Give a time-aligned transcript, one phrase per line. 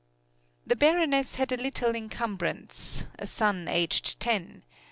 [0.65, 4.63] The Baroness had a little encumbrance a son aged ten.